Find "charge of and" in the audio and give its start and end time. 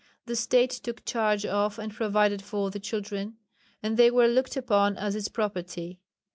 1.05-1.93